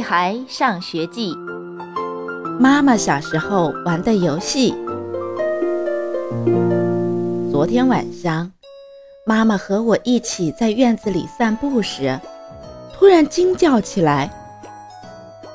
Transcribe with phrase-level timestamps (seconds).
[0.00, 1.34] 孩上学记》，
[2.58, 4.74] 妈妈小时候玩的游戏。
[7.50, 8.50] 昨天晚上，
[9.26, 12.18] 妈妈和我一起在院子里散步时，
[12.92, 14.30] 突然惊叫起来，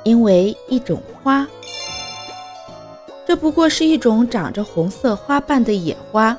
[0.03, 1.47] 因为一种花。
[3.27, 6.37] 这不过是一种长着红色花瓣的野花。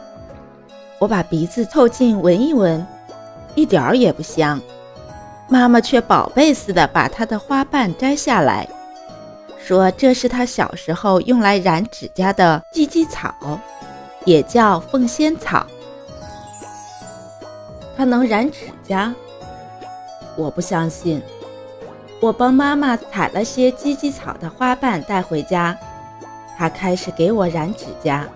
[0.99, 2.87] 我把鼻子凑近闻一闻，
[3.55, 4.61] 一点儿也不香。
[5.49, 8.69] 妈妈却宝贝似的把它的花瓣摘下来，
[9.59, 13.33] 说这是她小时候用来染指甲的鸡鸡草，
[14.25, 15.67] 也叫凤仙草。
[17.97, 19.15] 它能染指甲？
[20.37, 21.23] 我不相信。
[22.21, 25.77] 我帮妈妈采了些鸡鸡草的花瓣带回家，
[26.59, 28.27] 她开始给我染指甲。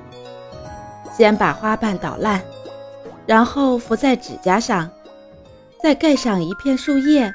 [1.16, 2.40] 先把花瓣捣烂，
[3.26, 4.88] 然后敷在指甲上，
[5.82, 7.34] 再盖上一片树叶，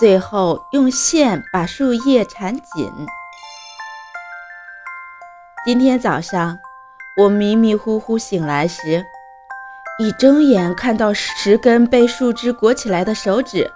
[0.00, 2.90] 最后用线把树叶缠紧。
[5.62, 6.58] 今天早上
[7.18, 9.04] 我迷迷糊糊醒来时，
[9.98, 13.70] 一睁眼看到十根被树枝裹起来的手指，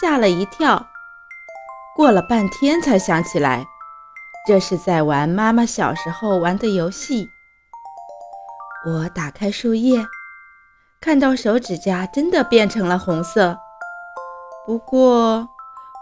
[0.00, 0.86] 吓了一跳。
[1.96, 3.66] 过了半天才想起来，
[4.46, 7.28] 这是在玩妈妈小时候玩的游戏。
[8.86, 10.06] 我打开树叶，
[11.02, 13.58] 看到手指甲真的变成了红色，
[14.66, 15.48] 不过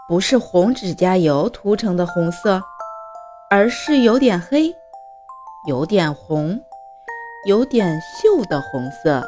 [0.09, 2.61] 不是红指甲油涂成的红色，
[3.49, 4.75] 而是有点黑、
[5.69, 6.59] 有点红、
[7.45, 9.25] 有点锈的红色。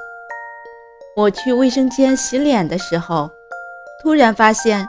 [1.15, 3.29] 我去卫生间洗脸的时候，
[4.03, 4.85] 突然发现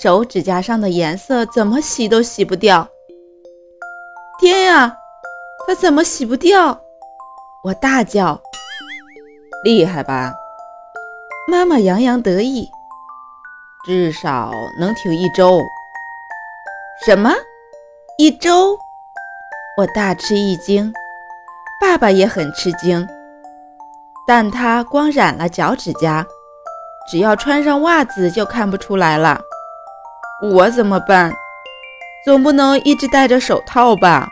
[0.00, 2.88] 手指甲上的颜色怎么洗都洗不掉。
[4.38, 4.96] 天呀，
[5.66, 6.80] 它怎么洗不掉？
[7.64, 8.40] 我大叫
[9.64, 10.34] ：“厉害吧？”
[11.50, 12.70] 妈妈洋洋得意
[13.86, 15.62] ：“至少能挺一周。”
[17.06, 17.32] 什么？
[18.18, 18.78] 一周？
[19.78, 20.92] 我大吃一惊，
[21.80, 23.08] 爸爸也很吃惊。
[24.26, 26.26] 但他光染了脚趾甲，
[27.10, 29.40] 只要穿上袜子就看不出来了。
[30.42, 31.32] 我怎么办？
[32.26, 34.28] 总不能一直戴着手套吧？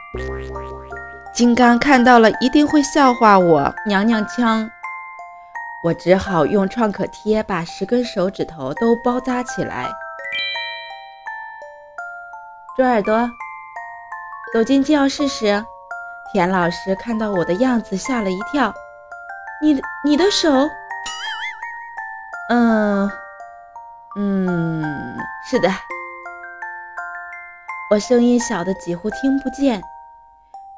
[1.33, 4.69] 金刚看到了一定会笑话我娘娘腔，
[5.85, 9.89] 我只好用创可贴把十根手指头都包扎起来。
[12.77, 13.31] 猪耳朵
[14.53, 15.65] 走进教室时，
[16.33, 18.75] 田老师看到我的样子吓了一跳。
[19.63, 20.69] 你你的手？
[22.51, 23.11] 嗯
[24.17, 25.17] 嗯，
[25.49, 25.69] 是的。
[27.91, 29.81] 我声音小的几乎听不见。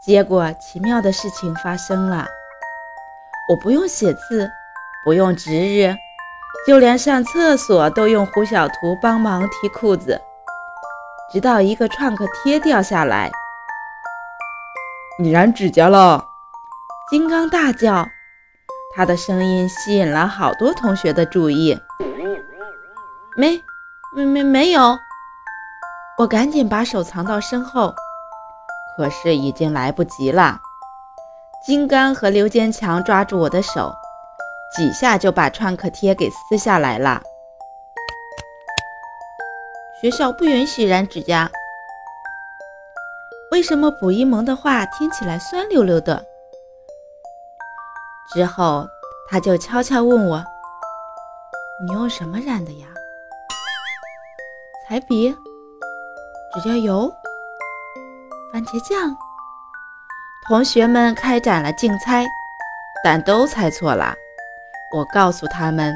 [0.01, 2.27] 结果，奇妙的事情发生了。
[3.49, 4.51] 我不用写字，
[5.09, 5.97] 不用值日，
[6.67, 10.21] 就连上厕所都用胡小图帮忙提裤子。
[11.33, 13.31] 直到一个创可贴掉下来，
[15.19, 16.23] 你染指甲了！
[17.11, 18.07] 金刚大叫，
[18.95, 21.81] 他的声音吸引了好多同学的注意。
[23.35, 23.63] 没，
[24.15, 24.99] 没，没，没有。
[26.19, 27.95] 我赶紧把手藏到身后。
[28.99, 30.61] 可是已经来不及了，
[31.65, 33.95] 金刚和刘坚强抓住我的手，
[34.77, 37.23] 几下就把创可贴给撕下来了。
[40.01, 41.51] 学校不允许染指甲。
[43.51, 46.25] 为什么卜一萌的话听起来酸溜溜的？
[48.33, 48.87] 之后
[49.31, 50.45] 他就悄悄问我
[51.85, 52.87] ：“你用什么染的呀？
[54.87, 55.35] 彩笔？
[56.53, 57.13] 指甲油？”
[58.53, 59.17] 番茄酱，
[60.47, 62.25] 同学们开展了竞猜，
[63.03, 64.15] 但都猜错了。
[64.95, 65.95] 我告诉他们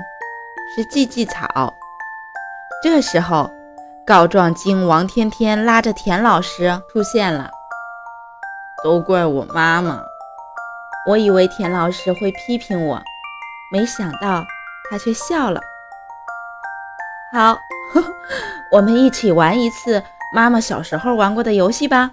[0.74, 1.74] 是芨芨草。
[2.82, 3.50] 这时候，
[4.04, 7.50] 告状精王天天拉着田老师出现了。
[8.82, 10.02] 都怪我妈妈！
[11.08, 13.00] 我以为田老师会批评我，
[13.72, 14.44] 没想到
[14.90, 15.60] 他却笑了。
[17.32, 17.56] 好，
[18.72, 20.02] 我们一起玩一次
[20.34, 22.10] 妈妈小时候玩过的游戏吧。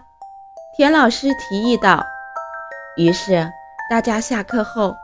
[0.77, 2.05] 田老师提议道
[2.95, 3.51] ：“于是
[3.89, 4.95] 大家下课后，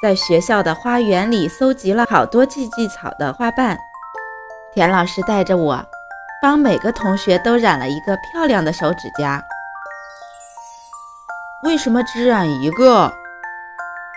[0.00, 3.76] 在学校的花园里搜集了好多芨芨草的花瓣。
[4.72, 5.84] 田老师带着我，
[6.40, 9.42] 帮每个同学都染了一个漂亮的手指甲。
[11.64, 13.12] 为什么只染一个？”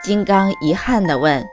[0.03, 1.47] 金刚遗憾地问。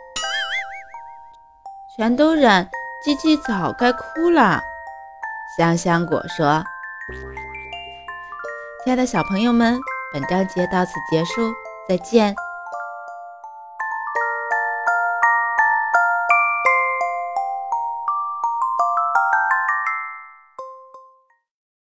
[1.96, 2.68] “全都染
[3.02, 4.60] 芨芨草该哭了。”
[5.56, 6.62] 香香果说。
[8.84, 9.80] 亲爱的小朋友们，
[10.12, 11.52] 本章节到此结束，
[11.88, 12.34] 再见。